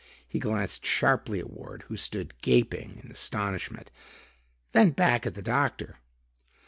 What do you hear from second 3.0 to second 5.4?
in astonishment, then back at